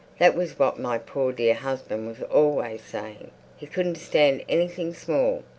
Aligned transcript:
That 0.17 0.33
was 0.33 0.57
what 0.57 0.79
my 0.79 0.97
poor 0.97 1.31
dear 1.31 1.53
husband 1.53 2.07
was 2.07 2.23
always 2.23 2.81
saying. 2.81 3.29
He 3.55 3.67
couldn't 3.67 3.97
stand 3.97 4.43
anything 4.49 4.95
small. 4.95 5.43